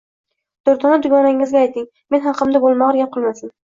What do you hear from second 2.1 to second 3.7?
men haqimda bo`lmag`ur gap qilmasin